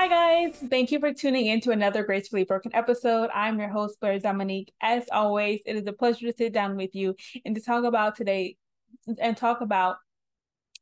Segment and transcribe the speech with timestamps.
[0.00, 0.56] Hi, guys.
[0.70, 3.28] Thank you for tuning in to another Gracefully Broken episode.
[3.34, 4.72] I'm your host, Blaire Dominique.
[4.80, 8.16] As always, it is a pleasure to sit down with you and to talk about
[8.16, 8.56] today
[9.20, 9.98] and talk about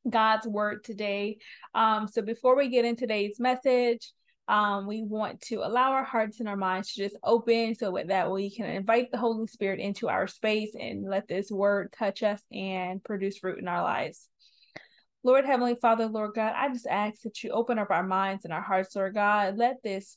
[0.09, 1.39] God's word today.
[1.75, 4.13] Um, so, before we get in today's message,
[4.47, 8.31] um, we want to allow our hearts and our minds to just open so that
[8.31, 12.41] we can invite the Holy Spirit into our space and let this word touch us
[12.53, 14.29] and produce fruit in our lives.
[15.29, 18.55] Lord Heavenly Father, Lord God, I just ask that you open up our minds and
[18.55, 19.59] our hearts, Lord God.
[19.59, 20.17] Let this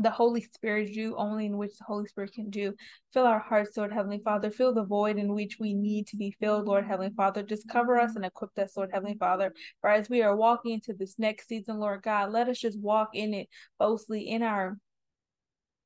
[0.00, 2.74] the Holy Spirit do only in which the Holy Spirit can do.
[3.12, 4.50] Fill our hearts, Lord Heavenly Father.
[4.50, 7.44] Fill the void in which we need to be filled, Lord Heavenly Father.
[7.44, 9.54] Just cover us and equip us, Lord Heavenly Father.
[9.80, 13.10] For as we are walking into this next season, Lord God, let us just walk
[13.14, 13.48] in it
[13.78, 14.76] boldly in our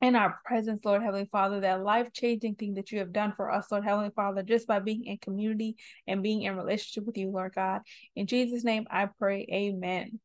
[0.00, 3.50] in our presence, Lord Heavenly Father, that life changing thing that you have done for
[3.50, 5.76] us, Lord Heavenly Father, just by being in community
[6.06, 7.80] and being in relationship with you, Lord God.
[8.14, 10.20] In Jesus' name, I pray, Amen.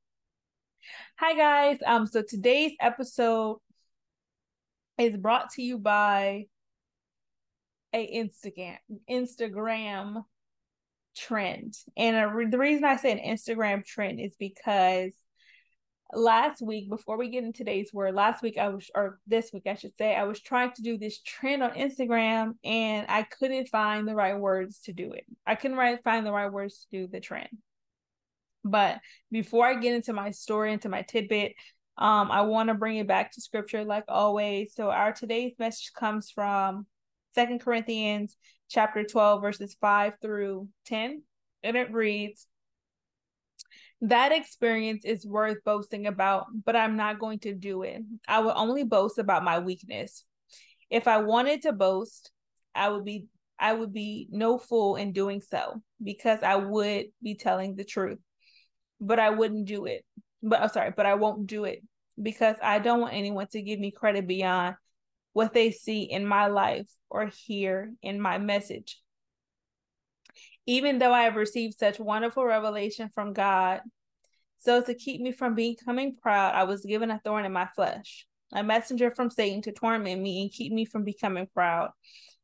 [1.17, 1.79] Hi, guys.
[1.85, 3.57] Um, so today's episode
[4.97, 6.45] is brought to you by
[7.93, 8.77] a Instagram
[9.09, 10.23] Instagram
[11.15, 15.13] trend, and a, the reason I say an Instagram trend is because
[16.13, 19.63] last week before we get in today's word last week i was or this week
[19.67, 23.69] i should say i was trying to do this trend on instagram and i couldn't
[23.69, 25.25] find the right words to do it.
[25.45, 27.49] I couldn't right, find the right words to do the trend.
[28.63, 28.99] But
[29.31, 31.53] before i get into my story into my tidbit
[31.97, 34.73] um i want to bring it back to scripture like always.
[34.73, 36.87] So our today's message comes from
[37.35, 38.35] second corinthians
[38.69, 41.21] chapter 12 verses 5 through 10
[41.63, 42.47] and it reads
[44.01, 48.01] that experience is worth boasting about, but I'm not going to do it.
[48.27, 50.23] I will only boast about my weakness.
[50.89, 52.31] If I wanted to boast,
[52.73, 53.27] I would be
[53.59, 58.19] I would be no fool in doing so because I would be telling the truth.
[59.01, 60.05] But I wouldn't do it.
[60.41, 61.83] But I'm sorry, but I won't do it
[62.21, 64.75] because I don't want anyone to give me credit beyond
[65.33, 68.97] what they see in my life or hear in my message
[70.69, 73.81] even though I have received such wonderful revelation from God.
[74.59, 78.27] So, to keep me from becoming proud, I was given a thorn in my flesh,
[78.53, 81.89] a messenger from Satan to torment me and keep me from becoming proud.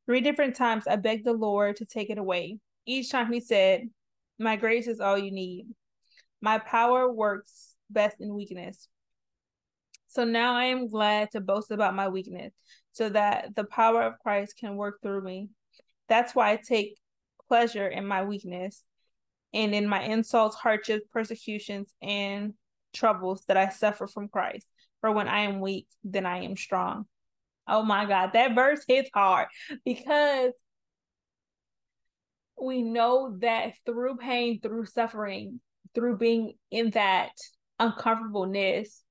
[0.08, 2.58] Three different times I begged the Lord to take it away.
[2.88, 3.90] Each time he said,
[4.40, 5.68] My grace is all you need.
[6.42, 8.88] My power works best in weakness.
[10.08, 12.54] So now I am glad to boast about my weakness
[12.92, 15.50] so that the power of Christ can work through me.
[16.10, 16.98] That's why I take
[17.48, 18.84] pleasure in my weakness
[19.54, 22.54] and in my insults, hardships, persecutions, and
[22.94, 24.68] troubles that I suffer from Christ.
[25.02, 27.06] For when I am weak, then I am strong.
[27.68, 29.48] Oh my God, that verse hits hard
[29.86, 30.54] because
[32.62, 35.60] we know that through pain, through suffering,
[35.94, 37.32] through being in that
[37.80, 39.04] uncomfortableness,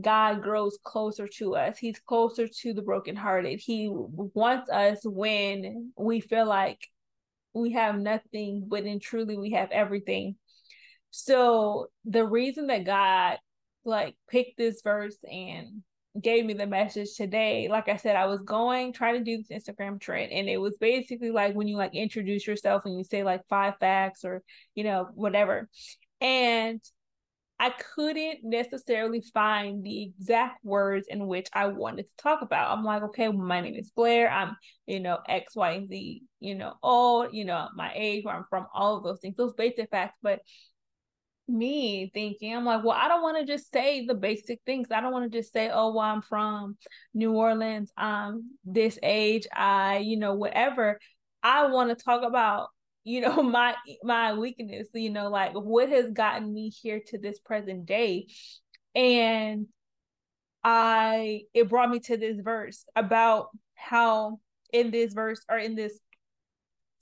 [0.00, 1.78] God grows closer to us.
[1.78, 3.60] He's closer to the brokenhearted.
[3.60, 6.80] He wants us when we feel like
[7.54, 10.36] we have nothing, but in truly we have everything.
[11.10, 13.38] So the reason that God
[13.84, 15.82] like picked this verse and
[16.20, 19.64] gave me the message today, like I said, I was going trying to do this
[19.64, 23.22] Instagram trend, and it was basically like when you like introduce yourself and you say
[23.22, 24.42] like five facts or
[24.74, 25.68] you know whatever,
[26.20, 26.80] and
[27.62, 32.76] I couldn't necessarily find the exact words in which I wanted to talk about.
[32.76, 34.28] I'm like, okay, my name is Blaire.
[34.28, 38.34] I'm, you know, X, Y, and Z, you know, old, you know, my age, where
[38.34, 40.18] I'm from, all of those things, those basic facts.
[40.24, 40.40] But
[41.46, 44.88] me thinking, I'm like, well, I don't want to just say the basic things.
[44.90, 46.76] I don't want to just say, oh, well, I'm from
[47.14, 47.92] New Orleans.
[47.96, 49.46] I'm this age.
[49.54, 50.98] I, you know, whatever.
[51.44, 52.70] I want to talk about
[53.04, 57.38] you know my my weakness you know like what has gotten me here to this
[57.38, 58.26] present day.
[58.94, 59.66] And
[60.64, 64.38] i it brought me to this verse about how
[64.72, 65.98] in this verse or in this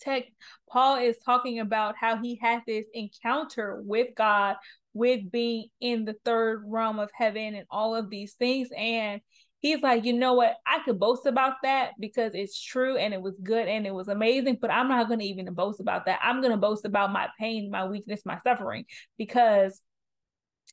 [0.01, 0.31] text
[0.71, 4.57] paul is talking about how he had this encounter with god
[4.93, 8.69] with being in the third realm of heaven and all of these things.
[8.77, 9.21] And
[9.61, 10.57] he's like, you know what?
[10.67, 14.09] I could boast about that because it's true and it was good and it was
[14.09, 16.19] amazing, but I'm not going to even boast about that.
[16.23, 18.87] I'm going to boast about my pain, my weakness, my suffering
[19.19, 19.81] because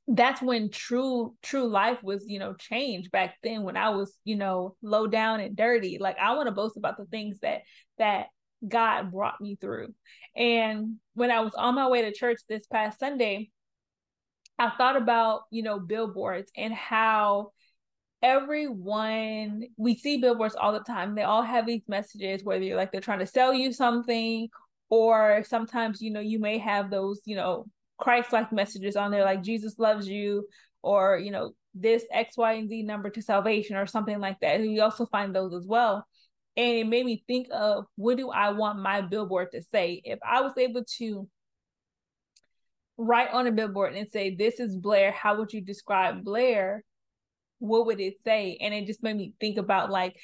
[0.08, 4.38] that's when true true life was you know changed back then when i was you
[4.38, 7.62] know low down and dirty like i want to boast about the things that
[7.98, 8.28] that
[8.66, 9.94] god brought me through
[10.36, 13.50] and when i was on my way to church this past sunday
[14.58, 17.52] i thought about you know billboards and how
[18.24, 22.92] everyone we see billboards all the time they all have these messages whether you're like
[22.92, 24.48] they're trying to sell you something
[24.90, 27.66] or sometimes you know you may have those you know
[28.00, 30.48] christ like messages on there like jesus loves you
[30.82, 34.60] or you know this X, Y, and Z number to salvation or something like that.
[34.60, 36.06] And you also find those as well.
[36.56, 40.02] And it made me think of what do I want my billboard to say?
[40.04, 41.28] If I was able to
[42.98, 46.80] write on a billboard and say, This is Blaire, how would you describe Blaire?
[47.60, 48.58] What would it say?
[48.62, 50.16] And it just made me think about like,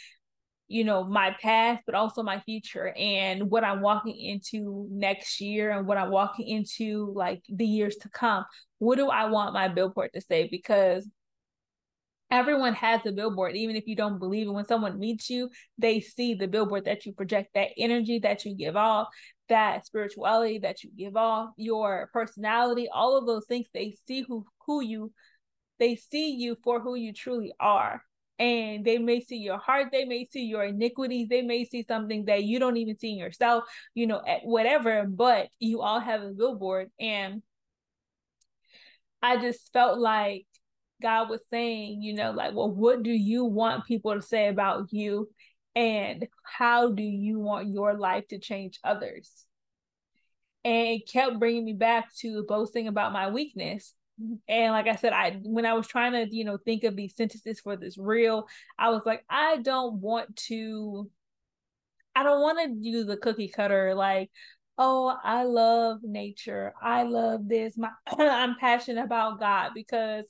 [0.68, 5.72] you know, my past, but also my future and what I'm walking into next year
[5.72, 8.46] and what I'm walking into like the years to come.
[8.80, 10.48] What do I want my billboard to say?
[10.50, 11.08] Because
[12.34, 15.48] everyone has a billboard even if you don't believe it when someone meets you
[15.78, 19.08] they see the billboard that you project that energy that you give off
[19.50, 24.44] that spirituality that you give off your personality all of those things they see who
[24.66, 25.12] who you
[25.84, 28.02] they see you for who you truly are
[28.40, 32.24] and they may see your heart they may see your iniquities they may see something
[32.26, 36.22] that you don't even see in yourself you know at whatever but you all have
[36.22, 37.44] a billboard and
[39.22, 40.46] i just felt like
[41.04, 44.88] God was saying, you know, like, well, what do you want people to say about
[44.92, 45.30] you?
[45.76, 49.30] And how do you want your life to change others?
[50.64, 53.94] And it kept bringing me back to boasting about my weakness.
[54.48, 57.16] And like I said, I when I was trying to, you know, think of these
[57.16, 61.10] sentences for this reel, I was like, I don't want to,
[62.16, 64.30] I don't want to do the cookie cutter, like,
[64.78, 66.74] oh, I love nature.
[66.82, 67.78] I love this.
[67.78, 70.26] My I'm passionate about God because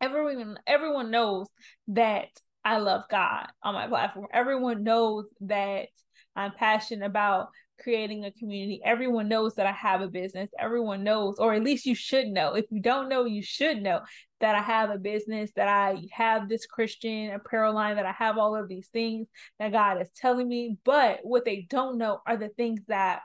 [0.00, 1.48] everyone everyone knows
[1.88, 2.28] that
[2.64, 4.26] I love God on my platform.
[4.32, 5.88] Everyone knows that
[6.34, 7.48] I'm passionate about
[7.80, 8.80] creating a community.
[8.84, 10.50] Everyone knows that I have a business.
[10.58, 12.54] Everyone knows, or at least you should know.
[12.54, 14.00] If you don't know, you should know
[14.40, 18.38] that I have a business, that I have this Christian apparel line, that I have
[18.38, 19.26] all of these things
[19.58, 20.76] that God is telling me.
[20.84, 23.20] But what they don't know are the things that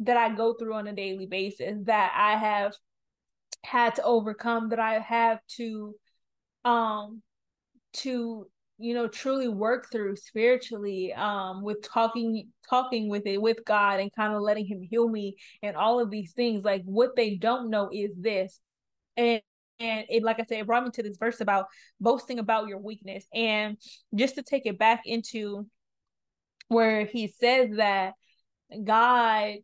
[0.00, 2.72] that I go through on a daily basis that I have
[3.62, 5.94] had to overcome that I have to
[6.64, 7.22] um
[7.92, 8.48] to
[8.80, 14.10] you know truly work through spiritually um with talking talking with it with God and
[14.14, 17.68] kind of letting him heal me and all of these things like what they don't
[17.68, 18.58] know is this.
[19.16, 19.42] And
[19.78, 21.66] and it like I said it brought me to this verse about
[22.00, 23.26] boasting about your weakness.
[23.34, 23.76] And
[24.14, 25.66] just to take it back into
[26.68, 28.14] where he says that
[28.84, 29.56] God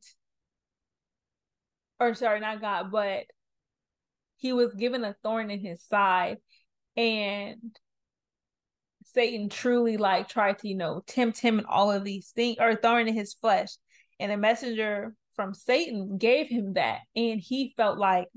[1.98, 3.24] or sorry not God but
[4.36, 6.36] he was given a thorn in his side.
[6.96, 7.78] And
[9.16, 12.76] Satan truly like tried to, you know, tempt him and all of these things or
[12.76, 13.70] thorn in his flesh.
[14.20, 16.98] And a messenger from Satan gave him that.
[17.16, 18.28] And he felt like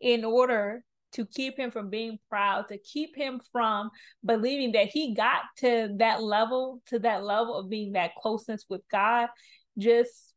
[0.00, 3.90] in order to keep him from being proud, to keep him from
[4.24, 8.82] believing that he got to that level, to that level of being that closeness with
[8.92, 9.28] God,
[9.76, 10.32] just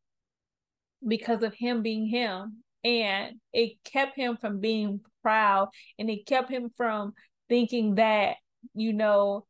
[1.07, 5.69] because of him being him and it kept him from being proud
[5.99, 7.13] and it kept him from
[7.49, 8.37] thinking that
[8.73, 9.45] you know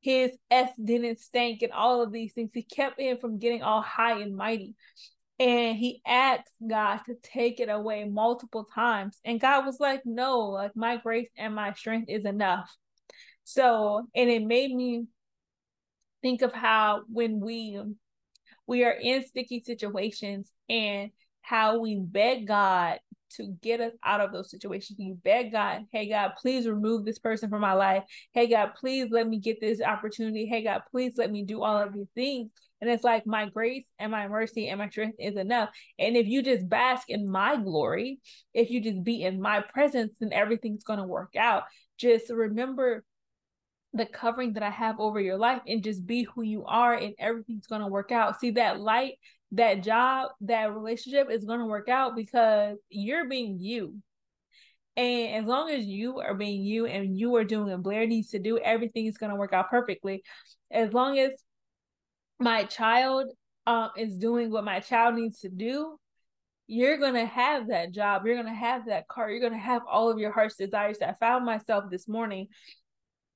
[0.00, 2.50] his s didn't stink and all of these things.
[2.52, 4.74] He kept him from getting all high and mighty.
[5.38, 9.18] And he asked god to take it away multiple times.
[9.24, 12.70] And god was like no like my grace and my strength is enough.
[13.44, 15.06] So and it made me
[16.22, 17.80] think of how when we
[18.66, 21.10] we are in sticky situations and
[21.40, 22.98] how we beg God
[23.30, 24.98] to get us out of those situations.
[24.98, 28.04] You beg God, hey God, please remove this person from my life.
[28.32, 30.46] Hey God, please let me get this opportunity.
[30.46, 32.50] Hey God, please let me do all of these things.
[32.80, 35.70] And it's like my grace and my mercy and my strength is enough.
[35.98, 38.20] And if you just bask in my glory,
[38.52, 41.62] if you just be in my presence, then everything's going to work out.
[41.96, 43.04] Just remember
[43.94, 47.14] the covering that I have over your life and just be who you are and
[47.18, 48.40] everything's going to work out.
[48.40, 49.14] See that light
[49.54, 53.96] that job, that relationship is going to work out because you're being you.
[54.96, 58.30] And as long as you are being you and you are doing what Blaire needs
[58.30, 60.22] to do, everything is going to work out perfectly.
[60.70, 61.32] As long as
[62.38, 63.30] my child
[63.66, 65.98] um, is doing what my child needs to do,
[66.66, 68.24] you're going to have that job.
[68.24, 69.30] You're going to have that car.
[69.30, 70.98] You're going to have all of your heart's desires.
[71.02, 72.48] I found myself this morning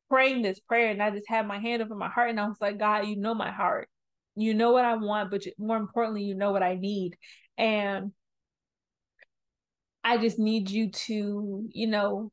[0.09, 2.57] praying this prayer and I just had my hand over my heart and I was
[2.61, 3.89] like, God, you know my heart
[4.42, 7.16] you know what I want, but more importantly, you know what I need.
[7.57, 8.12] And
[10.04, 12.33] I just need you to, you know,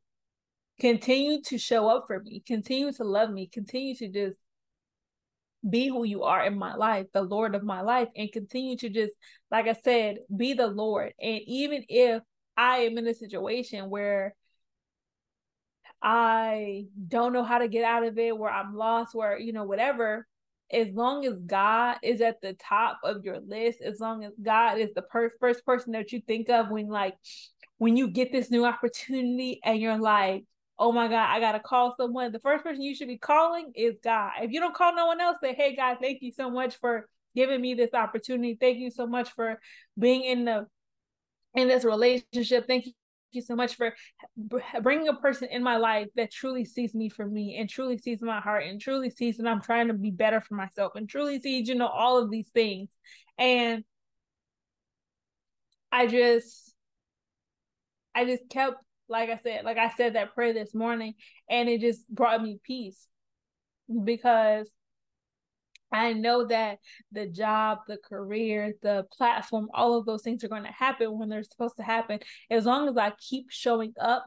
[0.79, 4.37] continue to show up for me, continue to love me, continue to just
[5.67, 8.89] be who you are in my life, the Lord of my life, and continue to
[8.89, 9.13] just,
[9.49, 11.13] like I said, be the Lord.
[11.19, 12.21] And even if
[12.55, 14.35] I am in a situation where
[16.01, 19.63] I don't know how to get out of it, where I'm lost, where, you know,
[19.63, 20.27] whatever,
[20.75, 24.77] as long as God is at the top of your list, as long as God
[24.79, 27.15] is the per- first person that you think of when like
[27.77, 30.43] when you get this new opportunity and you're like,
[30.77, 32.31] oh my God, I gotta call someone.
[32.31, 34.31] The first person you should be calling is God.
[34.41, 37.07] If you don't call no one else, say, hey God, thank you so much for
[37.35, 38.57] giving me this opportunity.
[38.59, 39.59] Thank you so much for
[39.97, 40.67] being in the
[41.53, 42.67] in this relationship.
[42.67, 42.85] Thank
[43.35, 43.93] you so much for
[44.81, 48.21] bringing a person in my life that truly sees me for me and truly sees
[48.21, 51.39] my heart and truly sees that I'm trying to be better for myself and truly
[51.39, 52.89] sees, you know, all of these things.
[53.37, 53.83] And
[55.91, 56.73] I just,
[58.13, 58.77] I just kept,
[59.07, 61.13] like I said, like I said that prayer this morning,
[61.49, 63.07] and it just brought me peace
[64.03, 64.69] because
[65.91, 66.79] I know that
[67.11, 71.29] the job, the career, the platform, all of those things are going to happen when
[71.29, 72.19] they're supposed to happen.
[72.49, 74.25] As long as I keep showing up,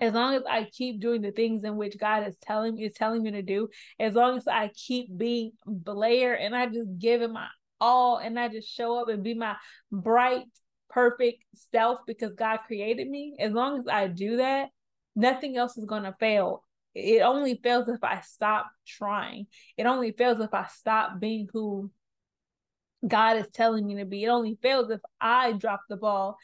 [0.00, 2.94] as long as I keep doing the things in which God is telling me is
[2.94, 7.22] telling me to do, as long as I keep being Blaire and I just give
[7.22, 7.46] it my
[7.80, 9.56] all and I just show up and be my
[9.92, 10.44] bright,
[10.88, 14.70] perfect self because God created me, as long as I do that,
[15.14, 19.46] nothing else is going to fail it only fails if I stop trying.
[19.76, 21.90] It only fails if I stop being who
[23.06, 24.24] God is telling me to be.
[24.24, 26.36] It only fails if I drop the ball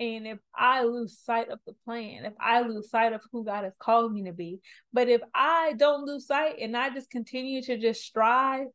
[0.00, 3.64] and if I lose sight of the plan, if I lose sight of who God
[3.64, 4.60] has called me to be.
[4.92, 8.66] But if I don't lose sight and I just continue to just strive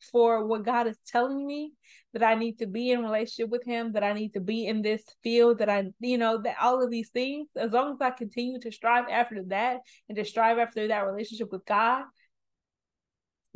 [0.00, 1.72] for what God is telling me
[2.12, 4.82] that I need to be in relationship with him, that I need to be in
[4.82, 8.10] this field, that I, you know, that all of these things, as long as I
[8.10, 9.78] continue to strive after that
[10.08, 12.04] and to strive after that relationship with God,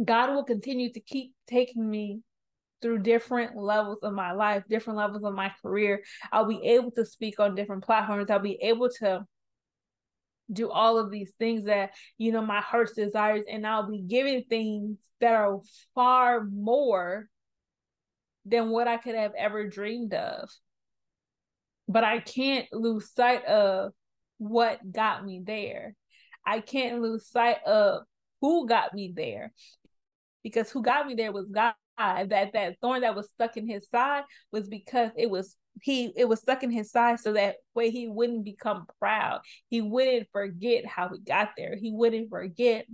[0.03, 2.21] God will continue to keep taking me
[2.81, 6.03] through different levels of my life, different levels of my career.
[6.33, 8.29] I'll be able to speak on different platforms.
[8.29, 9.25] I'll be able to
[10.51, 14.43] do all of these things that you know my heart's desires and i'll be giving
[14.49, 15.61] things that are
[15.95, 17.29] far more
[18.45, 20.49] than what i could have ever dreamed of.
[21.89, 23.93] But i can't lose sight of
[24.39, 25.95] what got me there.
[26.45, 28.03] I can't lose sight of
[28.41, 29.53] who got me there
[30.43, 31.75] because who got me there was god.
[31.99, 36.29] That that thorn that was stuck in his side was because it was he it
[36.29, 39.41] was stuck in his side so that way he wouldn't become proud.
[39.69, 41.77] He wouldn't forget how he got there.
[41.81, 42.87] He wouldn't forget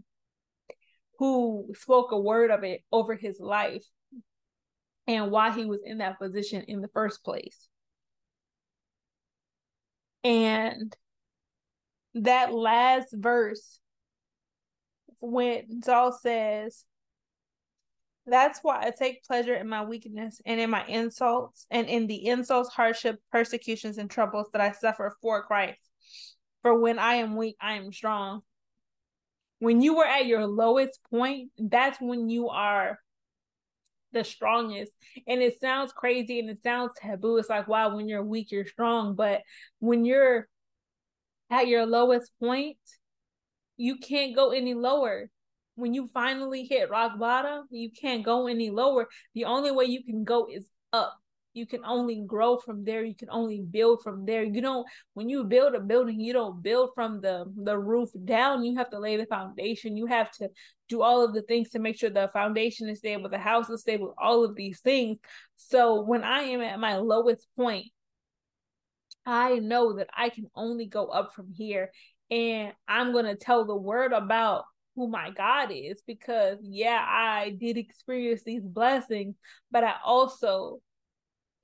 [1.18, 3.84] who spoke a word of it over his life
[5.06, 7.68] and why he was in that position in the first place.
[10.22, 10.94] And
[12.14, 13.80] that last verse
[15.20, 16.84] when Saul says
[18.30, 22.26] that's why I take pleasure in my weakness and in my insults and in the
[22.26, 25.80] insults, hardship, persecutions, and troubles that I suffer for Christ.
[26.62, 28.42] For when I am weak, I am strong.
[29.60, 32.98] When you were at your lowest point, that's when you are
[34.12, 34.92] the strongest.
[35.26, 37.38] And it sounds crazy and it sounds taboo.
[37.38, 39.14] It's like, wow, when you're weak, you're strong.
[39.14, 39.42] But
[39.80, 40.48] when you're
[41.50, 42.78] at your lowest point,
[43.76, 45.30] you can't go any lower
[45.78, 49.08] when you finally hit rock bottom, you can't go any lower.
[49.34, 51.16] The only way you can go is up.
[51.54, 53.04] You can only grow from there.
[53.04, 54.42] You can only build from there.
[54.42, 58.64] You don't when you build a building, you don't build from the the roof down.
[58.64, 59.96] You have to lay the foundation.
[59.96, 60.48] You have to
[60.88, 63.80] do all of the things to make sure the foundation is stable, the house is
[63.80, 65.18] stable, all of these things.
[65.56, 67.86] So when I am at my lowest point,
[69.26, 71.90] I know that I can only go up from here.
[72.30, 74.64] And I'm going to tell the word about
[74.98, 79.36] who my God is because yeah, I did experience these blessings,
[79.70, 80.80] but I also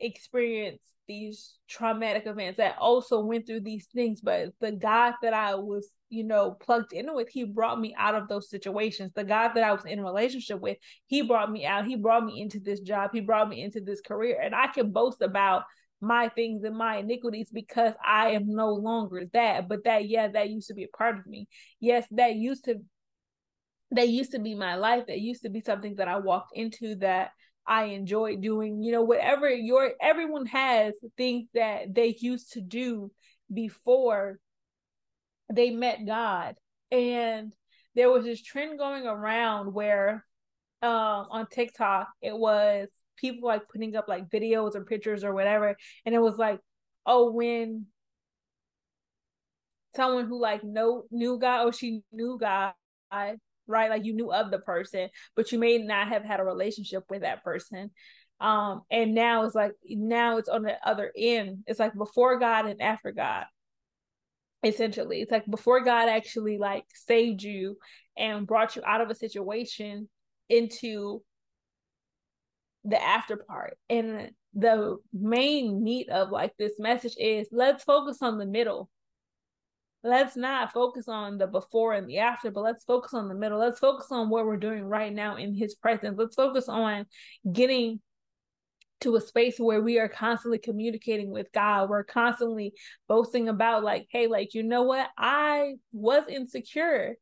[0.00, 2.58] experienced these traumatic events.
[2.58, 6.92] I also went through these things, but the God that I was, you know, plugged
[6.92, 9.12] in with, he brought me out of those situations.
[9.12, 11.86] The God that I was in relationship with, he brought me out.
[11.86, 13.10] He brought me into this job.
[13.12, 14.40] He brought me into this career.
[14.40, 15.64] And I can boast about
[16.00, 19.68] my things and my iniquities because I am no longer that.
[19.68, 21.48] But that, yeah, that used to be a part of me.
[21.80, 22.76] Yes, that used to
[23.94, 26.94] that used to be my life that used to be something that i walked into
[26.96, 27.30] that
[27.66, 33.10] i enjoyed doing you know whatever your everyone has things that they used to do
[33.52, 34.38] before
[35.52, 36.56] they met god.
[36.90, 37.52] And
[37.94, 40.24] there was this trend going around where
[40.82, 45.76] um on tiktok it was people like putting up like videos or pictures or whatever.
[46.04, 46.60] And it was like
[47.06, 47.86] oh when
[49.94, 52.72] someone who like know knew god or she knew god
[53.66, 53.90] right?
[53.90, 57.23] Like you knew of the person, but you may not have had a relationship with
[57.23, 57.90] that person.
[58.40, 61.64] Um, and now it's like now it's on the other end.
[61.66, 63.44] It's like before God and after God.
[64.64, 67.76] Essentially, it's like before God actually like saved you
[68.16, 70.09] and brought you out of a situation,
[70.49, 71.23] into
[72.85, 73.76] the after part.
[73.88, 78.90] And the main meat of like this message is let's focus on the middle.
[80.06, 83.58] Let's not focus on the before and the after, but let's focus on the middle.
[83.58, 86.18] Let's focus on what we're doing right now in his presence.
[86.18, 87.06] Let's focus on
[87.50, 88.00] getting
[89.00, 91.88] to a space where we are constantly communicating with God.
[91.88, 92.75] We're constantly
[93.08, 95.08] boasting about, like, hey, like, you know what?
[95.16, 97.16] I was insecure.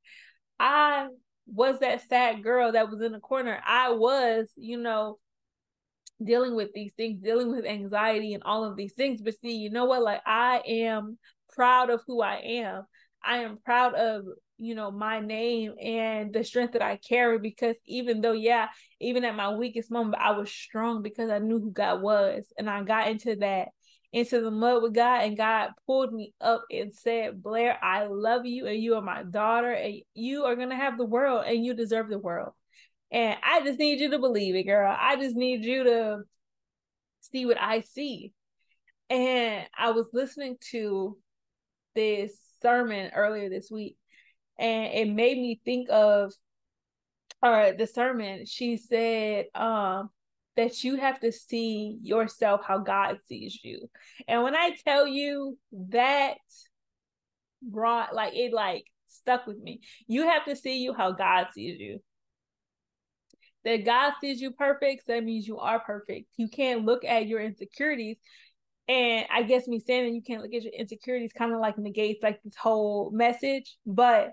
[0.58, 1.06] I
[1.46, 3.60] was that sad girl that was in the corner.
[3.64, 5.18] I was, you know,
[6.22, 9.22] dealing with these things, dealing with anxiety and all of these things.
[9.22, 10.02] But see, you know what?
[10.02, 11.18] Like, I am
[11.52, 12.84] proud of who I am.
[13.24, 14.24] I am proud of,
[14.58, 18.68] you know, my name and the strength that I carry because even though, yeah,
[19.00, 22.44] even at my weakest moment, I was strong because I knew who God was.
[22.58, 23.68] And I got into that,
[24.12, 28.44] into the mud with God, and God pulled me up and said, Blaire, I love
[28.44, 31.64] you, and you are my daughter, and you are going to have the world, and
[31.64, 32.52] you deserve the world.
[33.10, 34.94] And I just need you to believe it, girl.
[34.98, 36.22] I just need you to
[37.20, 38.32] see what I see.
[39.10, 41.18] And I was listening to
[41.94, 43.96] this sermon earlier this week,
[44.58, 46.32] and it made me think of
[47.42, 50.10] or the sermon, she said um
[50.56, 53.88] that you have to see yourself how God sees you.
[54.28, 55.58] And when I tell you
[55.90, 56.36] that
[57.62, 59.80] brought like it like stuck with me.
[60.06, 62.00] You have to see you how God sees you
[63.64, 66.26] that God sees you perfect, so that means you are perfect.
[66.36, 68.16] You can't look at your insecurities.
[68.88, 71.78] And I guess me saying that you can't look at your insecurities kind of like
[71.78, 74.32] negates like this whole message, but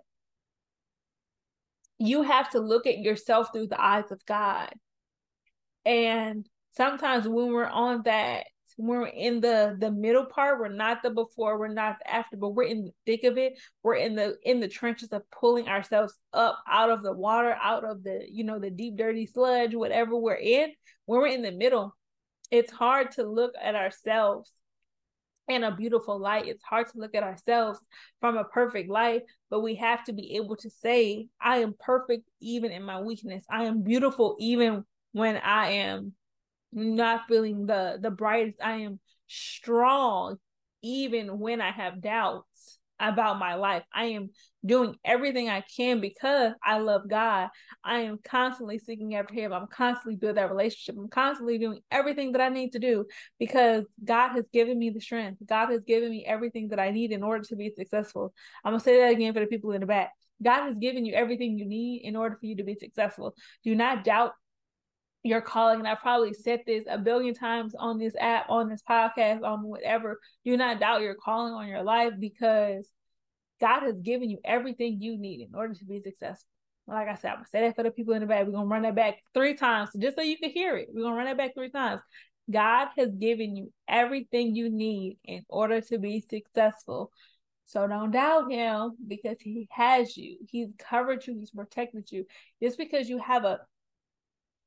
[1.99, 4.73] you have to look at yourself through the eyes of God.
[5.85, 8.45] And sometimes when we're on that
[8.79, 12.49] we're in the the middle part we're not the before we're not the after but
[12.49, 16.13] we're in the thick of it we're in the in the trenches of pulling ourselves
[16.33, 20.15] up out of the water out of the you know the deep dirty sludge whatever
[20.15, 20.71] we're in
[21.05, 21.93] when we're in the middle
[22.51, 24.51] it's hard to look at ourselves
[25.47, 26.47] in a beautiful light.
[26.47, 27.79] It's hard to look at ourselves
[28.19, 32.29] from a perfect light but we have to be able to say i am perfect
[32.39, 33.43] even in my weakness.
[33.49, 36.13] I am beautiful even when i am
[36.71, 38.59] not feeling the the brightest.
[38.61, 40.37] I am strong
[40.81, 42.48] even when I have doubts
[42.99, 43.83] about my life.
[43.93, 44.29] I am
[44.65, 47.49] doing everything I can because I love God.
[47.83, 49.53] I am constantly seeking after Him.
[49.53, 50.95] I'm constantly building that relationship.
[50.97, 53.05] I'm constantly doing everything that I need to do
[53.39, 55.39] because God has given me the strength.
[55.45, 58.33] God has given me everything that I need in order to be successful.
[58.63, 60.11] I'm going to say that again for the people in the back.
[60.41, 63.35] God has given you everything you need in order for you to be successful.
[63.63, 64.33] Do not doubt
[65.23, 65.79] your calling.
[65.79, 69.63] And I probably said this a billion times on this app, on this podcast, on
[69.63, 70.19] whatever.
[70.45, 72.89] Do not doubt your calling on your life because
[73.59, 76.47] God has given you everything you need in order to be successful.
[76.87, 78.45] Like I said, I'm gonna say that for the people in the back.
[78.45, 80.89] We're gonna run that back three times just so you can hear it.
[80.91, 82.01] We're gonna run that back three times.
[82.49, 87.11] God has given you everything you need in order to be successful.
[87.65, 90.37] So don't doubt him because he has you.
[90.49, 92.25] He's covered you, he's protected you.
[92.63, 93.59] Just because you have a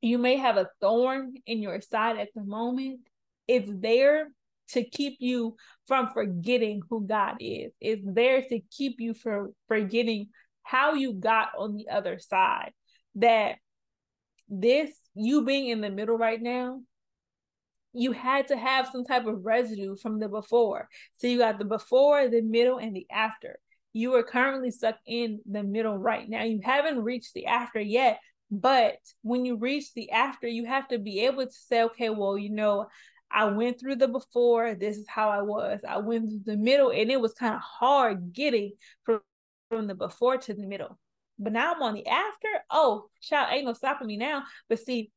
[0.03, 3.01] you may have a thorn in your side at the moment.
[3.49, 4.27] It's there
[4.71, 7.73] to keep you from forgetting who God is.
[7.81, 10.29] It's there to keep you from forgetting
[10.62, 12.73] how you got on the other side.
[13.15, 13.57] That
[14.49, 16.81] this, you being in the middle right now,
[17.93, 20.88] you had to have some type of residue from the before.
[21.17, 23.59] So you got the before, the middle, and the after.
[23.93, 26.45] You are currently stuck in the middle right now.
[26.45, 28.19] You haven't reached the after yet,
[28.53, 32.37] but when you reach the after, you have to be able to say, okay, well,
[32.37, 32.87] you know,
[33.31, 35.81] I went through the before, this is how I was.
[35.88, 38.73] I went through the middle, and it was kind of hard getting
[39.05, 39.21] from,
[39.71, 40.99] from the before to the middle.
[41.38, 42.49] But now I'm on the after.
[42.71, 44.43] Oh, shout, ain't no stopping me now.
[44.69, 45.11] But see,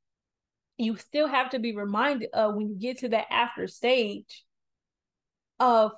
[0.77, 4.45] you still have to be reminded of when you get to that after stage
[5.59, 5.91] of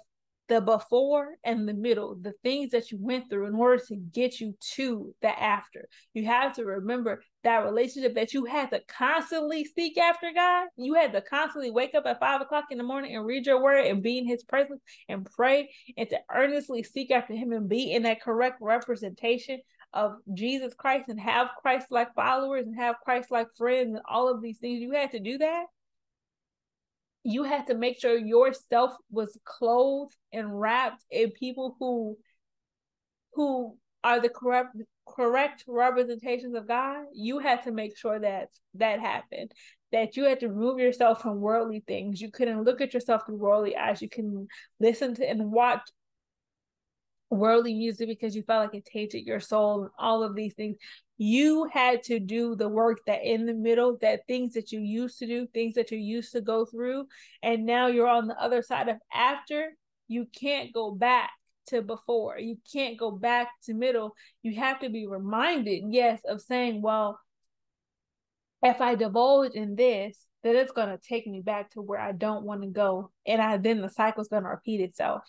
[0.48, 4.40] the before and the middle, the things that you went through in order to get
[4.40, 5.88] you to the after.
[6.14, 10.68] You have to remember that relationship that you had to constantly seek after God.
[10.78, 13.62] You had to constantly wake up at five o'clock in the morning and read your
[13.62, 17.70] word and be in his presence and pray and to earnestly seek after him and
[17.70, 19.60] be in that correct representation
[19.94, 24.30] of Jesus Christ and have Christ like followers and have Christ like friends and all
[24.30, 24.82] of these things.
[24.82, 25.66] You had to do that
[27.28, 32.18] you had to make sure yourself was clothed and wrapped in people who
[33.34, 39.02] who are the correct correct representations of God, you had to make sure that that
[39.02, 39.52] happened.
[39.92, 42.22] That you had to remove yourself from worldly things.
[42.22, 44.02] You couldn't look at yourself through worldly eyes.
[44.02, 44.48] You can
[44.80, 45.82] listen to and watch
[47.30, 50.78] worldly music because you felt like it tainted your soul and all of these things.
[51.18, 55.20] You had to do the work that in the middle, that things that you used
[55.20, 57.08] to do, things that you used to go through,
[57.42, 59.76] and now you're on the other side of after.
[60.08, 61.32] You can't go back
[61.68, 62.40] to before.
[62.40, 64.14] You can't go back to middle.
[64.42, 67.20] You have to be reminded, yes, of saying, well,
[68.64, 72.12] if I divulge in this, then it's going to take me back to where I
[72.12, 73.12] don't want to go.
[73.26, 75.24] And I then the cycle's going to repeat itself.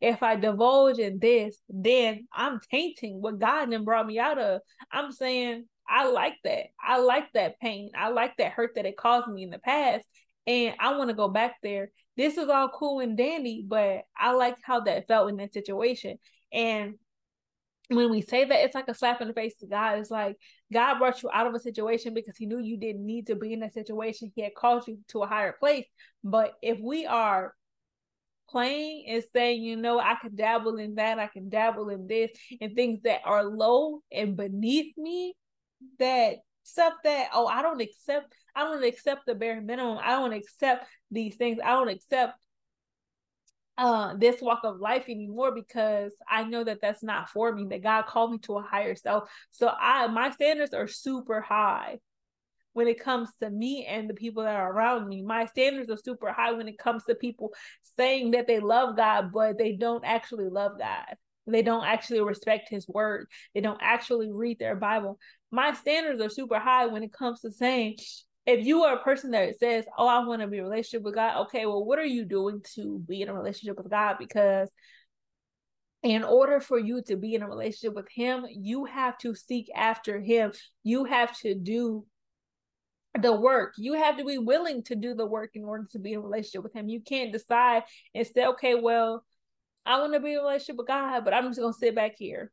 [0.00, 4.60] If I divulge in this, then I'm tainting what God then brought me out of.
[4.90, 6.66] I'm saying, I like that.
[6.82, 7.90] I like that pain.
[7.96, 10.04] I like that hurt that it caused me in the past.
[10.46, 11.90] And I want to go back there.
[12.16, 16.18] This is all cool and dandy, but I like how that felt in that situation.
[16.52, 16.94] And
[17.88, 19.98] when we say that, it's like a slap in the face to God.
[19.98, 20.36] It's like
[20.72, 23.52] God brought you out of a situation because He knew you didn't need to be
[23.52, 24.32] in that situation.
[24.34, 25.86] He had called you to a higher place.
[26.24, 27.54] But if we are
[28.48, 32.30] playing and saying, you know, I can dabble in that, I can dabble in this,
[32.60, 35.34] and things that are low and beneath me,
[35.98, 39.98] that stuff that, oh, I don't accept, I don't accept the bare minimum.
[40.02, 41.58] I don't accept these things.
[41.64, 42.34] I don't accept
[43.78, 47.82] uh this walk of life anymore because I know that that's not for me that
[47.82, 51.98] God called me to a higher self so I my standards are super high
[52.76, 55.22] when it comes to me and the people that are around me.
[55.22, 57.54] My standards are super high when it comes to people
[57.96, 61.16] saying that they love God, but they don't actually love God.
[61.46, 63.28] They don't actually respect his word.
[63.54, 65.18] They don't actually read their Bible.
[65.50, 67.96] My standards are super high when it comes to saying,
[68.46, 71.02] if you are a person that says, Oh, I want to be in a relationship
[71.02, 74.16] with God, okay, well, what are you doing to be in a relationship with God?
[74.18, 74.70] Because
[76.02, 79.68] in order for you to be in a relationship with him, you have to seek
[79.74, 80.52] after him.
[80.84, 82.06] You have to do
[83.20, 83.74] the work.
[83.76, 86.22] You have to be willing to do the work in order to be in a
[86.22, 86.88] relationship with him.
[86.88, 87.82] You can't decide
[88.14, 89.24] and say, okay, well,
[89.84, 92.12] I want to be in a relationship with God, but I'm just gonna sit back
[92.18, 92.52] here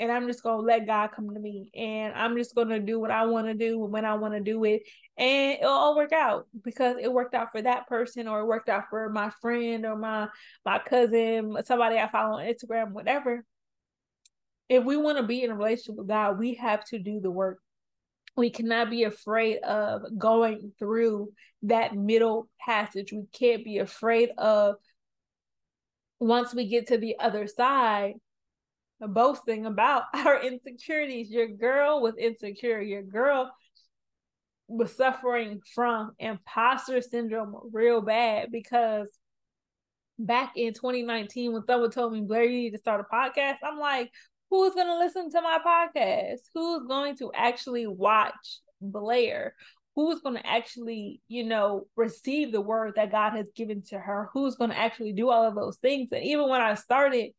[0.00, 3.10] and I'm just gonna let God come to me and I'm just gonna do what
[3.10, 4.82] I want to do when I want to do it
[5.16, 8.68] and it'll all work out because it worked out for that person or it worked
[8.68, 10.28] out for my friend or my
[10.64, 13.44] my cousin, somebody I follow on Instagram, whatever.
[14.68, 17.30] If we want to be in a relationship with God, we have to do the
[17.30, 17.58] work
[18.36, 21.32] we cannot be afraid of going through
[21.62, 23.12] that middle passage.
[23.12, 24.76] We can't be afraid of
[26.18, 28.14] once we get to the other side,
[29.08, 31.30] boasting about our insecurities.
[31.30, 32.80] Your girl was insecure.
[32.80, 33.52] Your girl
[34.68, 39.08] was suffering from imposter syndrome real bad because
[40.16, 43.78] back in 2019 when someone told me Blaire you need to start a podcast I'm
[43.78, 44.12] like
[44.50, 46.40] who's going to listen to my podcast?
[46.54, 49.50] Who's going to actually watch Blaire?
[49.94, 54.28] Who's going to actually, you know, receive the word that God has given to her?
[54.32, 56.08] Who's going to actually do all of those things?
[56.12, 57.30] And even when I started,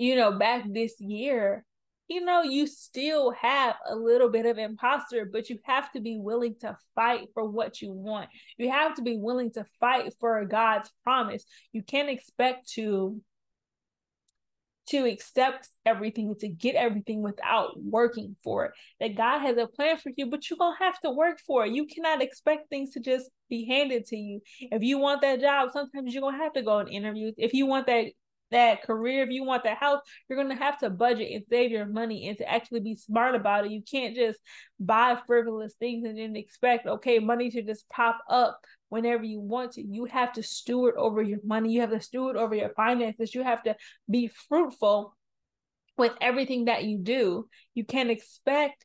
[0.00, 1.64] you know, back this year,
[2.08, 6.18] you know, you still have a little bit of imposter, but you have to be
[6.18, 8.30] willing to fight for what you want.
[8.56, 11.44] You have to be willing to fight for God's promise.
[11.72, 13.20] You can't expect to
[14.88, 18.72] to accept everything, to get everything without working for it.
[18.98, 21.64] That God has a plan for you, but you're going to have to work for
[21.64, 21.72] it.
[21.72, 24.40] You cannot expect things to just be handed to you.
[24.60, 27.34] If you want that job, sometimes you're going to have to go on interviews.
[27.38, 28.06] If you want that
[28.50, 31.70] that career, if you want that house, you're going to have to budget and save
[31.70, 33.70] your money and to actually be smart about it.
[33.70, 34.38] You can't just
[34.78, 39.72] buy frivolous things and then expect, okay, money to just pop up whenever you want
[39.72, 39.82] to.
[39.82, 41.72] You have to steward over your money.
[41.72, 43.34] You have to steward over your finances.
[43.34, 43.76] You have to
[44.08, 45.16] be fruitful
[45.96, 47.48] with everything that you do.
[47.74, 48.84] You can't expect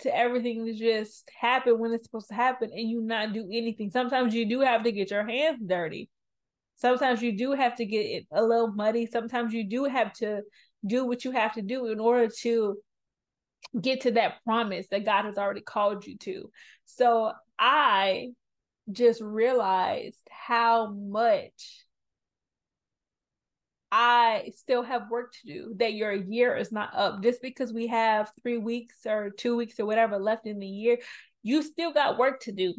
[0.00, 3.90] to everything to just happen when it's supposed to happen and you not do anything.
[3.90, 6.08] Sometimes you do have to get your hands dirty.
[6.80, 9.06] Sometimes you do have to get a little muddy.
[9.06, 10.42] Sometimes you do have to
[10.86, 12.78] do what you have to do in order to
[13.80, 16.50] get to that promise that God has already called you to.
[16.86, 18.28] So I
[18.90, 21.84] just realized how much
[23.92, 27.22] I still have work to do, that your year is not up.
[27.22, 30.98] Just because we have three weeks or two weeks or whatever left in the year,
[31.42, 32.74] you still got work to do.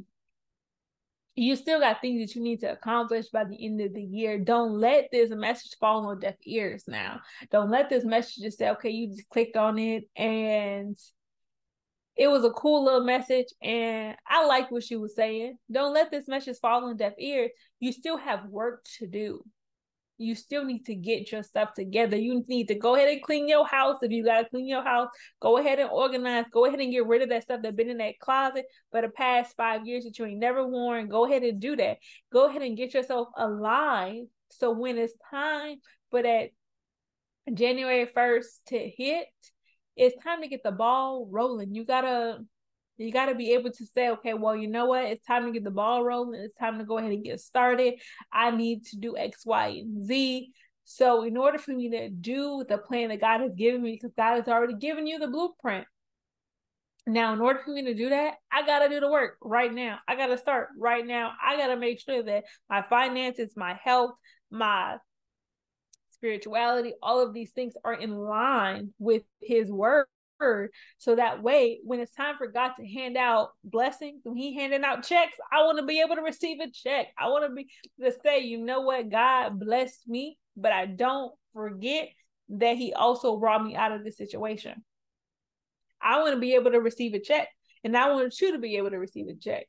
[1.42, 4.38] You still got things that you need to accomplish by the end of the year.
[4.38, 7.20] Don't let this message fall on deaf ears now.
[7.50, 10.96] Don't let this message just say, okay, you just clicked on it and
[12.16, 15.58] it was a cool little message and I like what she was saying.
[15.72, 17.50] Don't let this message fall on deaf ears.
[17.80, 19.44] You still have work to do.
[20.22, 22.16] You still need to get your stuff together.
[22.18, 23.98] You need to go ahead and clean your house.
[24.02, 25.10] If you gotta clean your house,
[25.42, 26.46] go ahead and organize.
[26.52, 29.10] Go ahead and get rid of that stuff that's been in that closet for the
[29.10, 31.08] past five years that you ain't never worn.
[31.08, 31.98] Go ahead and do that.
[32.32, 34.28] Go ahead and get yourself aligned.
[34.50, 35.78] So when it's time
[36.12, 36.50] for that
[37.54, 39.28] January 1st to hit,
[39.96, 41.74] it's time to get the ball rolling.
[41.74, 42.40] You gotta
[42.98, 45.06] you gotta be able to say, okay, well, you know what?
[45.06, 46.42] It's time to get the ball rolling.
[46.42, 47.96] It's time to go ahead and get started.
[48.32, 50.52] I need to do X, Y, and Z.
[50.84, 54.14] So, in order for me to do the plan that God has given me, because
[54.18, 55.88] God has already given you the blueprint.
[57.08, 59.74] Now, in order for me to do that, I got to do the work right
[59.74, 60.00] now.
[60.08, 61.32] I got to start right now.
[61.44, 64.12] I got to make sure that my finances, my health,
[64.52, 64.98] my
[66.12, 70.06] spirituality, all of these things are in line with His word.
[70.98, 74.84] So that way, when it's time for God to hand out blessings, when He handing
[74.84, 77.08] out checks, I want to be able to receive a check.
[77.18, 77.70] I want to be
[78.02, 82.10] to say, you know what, God blessed me, but I don't forget
[82.50, 84.84] that He also brought me out of this situation.
[86.02, 87.48] I want to be able to receive a check,
[87.84, 89.68] and I want you to be able to receive a check.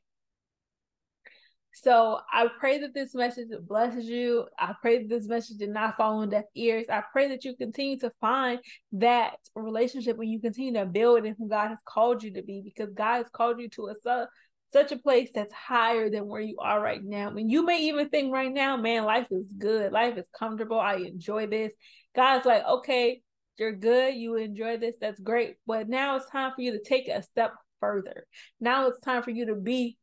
[1.73, 4.45] So I pray that this message blesses you.
[4.59, 6.85] I pray that this message did not fall on deaf ears.
[6.89, 8.59] I pray that you continue to find
[8.93, 12.61] that relationship and you continue to build in who God has called you to be
[12.63, 14.27] because God has called you to a
[14.71, 17.29] such a place that's higher than where you are right now.
[17.29, 19.91] I mean, you may even think right now, man, life is good.
[19.91, 20.79] Life is comfortable.
[20.79, 21.73] I enjoy this.
[22.15, 23.21] God's like, okay,
[23.57, 24.15] you're good.
[24.15, 24.95] You enjoy this.
[24.99, 25.55] That's great.
[25.67, 28.25] But now it's time for you to take a step further.
[28.59, 29.97] Now it's time for you to be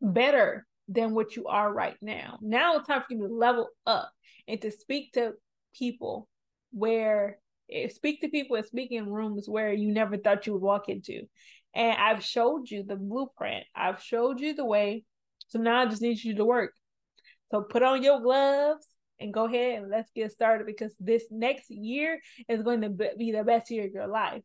[0.00, 2.38] better than what you are right now.
[2.40, 4.10] Now it's time for you to level up
[4.46, 5.32] and to speak to
[5.74, 6.28] people
[6.72, 7.38] where
[7.70, 10.88] eh, speak to people and speak in rooms where you never thought you would walk
[10.88, 11.22] into.
[11.74, 13.64] And I've showed you the blueprint.
[13.74, 15.04] I've showed you the way.
[15.48, 16.72] So now I just need you to work.
[17.50, 18.86] So put on your gloves
[19.20, 23.32] and go ahead and let's get started because this next year is going to be
[23.32, 24.42] the best year of your life.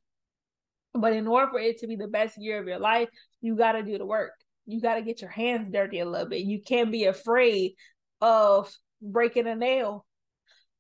[0.94, 3.10] But in order for it to be the best year of your life,
[3.42, 4.34] you got to do the work.
[4.66, 6.42] You got to get your hands dirty a little bit.
[6.42, 7.74] You can't be afraid
[8.22, 8.72] of
[9.02, 10.06] breaking a nail,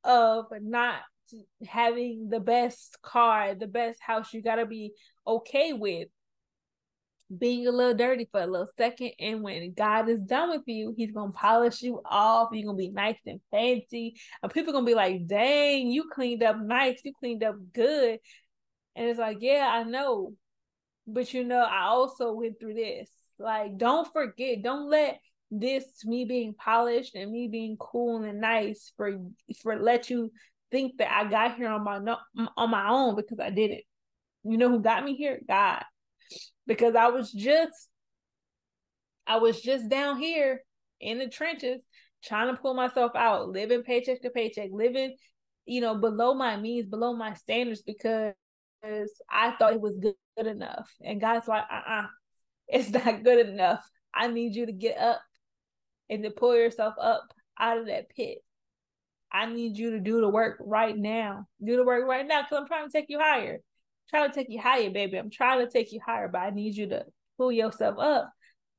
[0.03, 0.99] of not
[1.67, 4.33] having the best car, the best house.
[4.33, 4.93] You got to be
[5.25, 6.07] okay with
[7.37, 9.11] being a little dirty for a little second.
[9.19, 12.49] And when God is done with you, He's gonna polish you off.
[12.51, 14.15] You're gonna be nice and fancy.
[14.43, 18.19] And people gonna be like, dang, you cleaned up nice, you cleaned up good.
[18.95, 20.33] And it's like, yeah, I know.
[21.07, 23.09] But you know, I also went through this.
[23.41, 28.93] Like, don't forget, don't let this me being polished and me being cool and nice
[28.95, 29.17] for
[29.61, 30.31] for let you
[30.71, 32.15] think that I got here on my
[32.55, 33.81] on my own because I didn't.
[34.43, 35.39] You know who got me here?
[35.47, 35.83] God
[36.67, 37.89] because I was just
[39.27, 40.63] I was just down here
[40.99, 41.83] in the trenches
[42.23, 45.15] trying to pull myself out, living paycheck to paycheck, living,
[45.65, 48.33] you know, below my means, below my standards because
[49.29, 50.91] I thought it was good, good enough.
[51.03, 52.07] And God's like, uh-uh,
[52.71, 53.83] it's not good enough.
[54.13, 55.21] I need you to get up
[56.09, 57.23] and to pull yourself up
[57.59, 58.39] out of that pit.
[59.31, 61.47] I need you to do the work right now.
[61.63, 63.61] Do the work right now because I'm trying to take you higher
[64.11, 65.17] trying to take you higher, baby.
[65.17, 67.05] I'm trying to take you higher, but I need you to
[67.37, 68.31] pull yourself up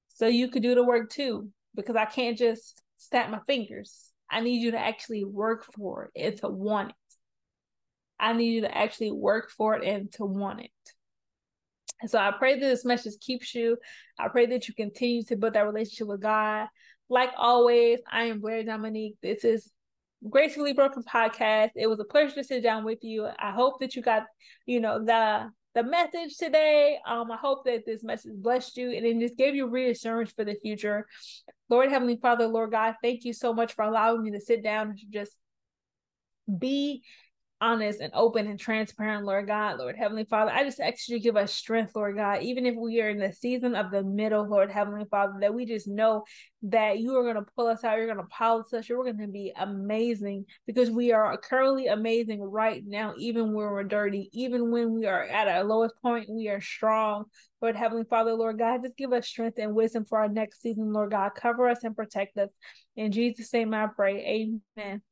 [0.09, 1.49] so you could do the work too.
[1.75, 4.13] Because I can't just snap my fingers.
[4.31, 6.97] I need you to actually work for it and to want it.
[8.21, 10.71] I need you to actually work for it and to want it.
[12.03, 13.79] And so I pray that this message keeps you.
[14.19, 16.67] I pray that you continue to build that relationship with God.
[17.09, 19.17] Like always, I am Blaire Dominique.
[19.23, 19.71] This is
[20.29, 21.71] Gracefully Broken podcast.
[21.77, 23.29] It was a pleasure to sit down with you.
[23.38, 24.25] I hope that you got,
[24.67, 26.99] you know, the the message today.
[27.07, 30.45] Um, I hope that this message blessed you and it just gave you reassurance for
[30.45, 31.07] the future.
[31.71, 34.91] Lord Heavenly Father, Lord God, thank you so much for allowing me to sit down
[34.91, 35.33] and just
[36.59, 37.03] be
[37.62, 40.51] honest and open and transparent, Lord God, Lord Heavenly Father.
[40.51, 43.18] I just ask you to give us strength, Lord God, even if we are in
[43.18, 46.25] the season of the middle, Lord Heavenly Father, that we just know
[46.64, 49.18] that you are going to pull us out, you're going to polish us, you're going
[49.18, 54.72] to be amazing because we are currently amazing right now, even when we're dirty, even
[54.72, 57.25] when we are at our lowest point, we are strong.
[57.61, 60.92] Lord Heavenly Father, Lord God, just give us strength and wisdom for our next season,
[60.92, 61.31] Lord God.
[61.37, 62.51] Cover us and protect us.
[62.96, 64.61] In Jesus' name I pray.
[64.77, 65.03] Amen.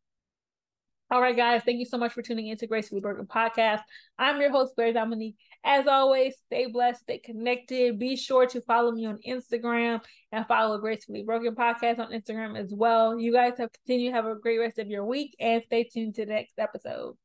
[1.12, 3.81] All right, guys, thank you so much for tuning into Gracefully Broken Podcast.
[4.16, 5.35] I'm your host, Blaire Dominique.
[5.64, 7.99] As always, stay blessed, stay connected.
[7.99, 12.73] Be sure to follow me on Instagram and follow Gracefully Broken Podcast on Instagram as
[12.73, 13.18] well.
[13.18, 16.27] You guys have continue have a great rest of your week and stay tuned to
[16.27, 17.16] the next episode.